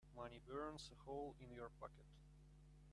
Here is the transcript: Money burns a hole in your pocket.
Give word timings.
Money 0.15 0.39
burns 0.47 0.89
a 0.91 1.03
hole 1.03 1.35
in 1.39 1.51
your 1.53 1.69
pocket. 1.79 2.07